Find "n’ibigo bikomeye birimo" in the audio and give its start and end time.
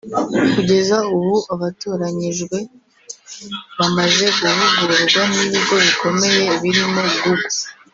5.33-7.03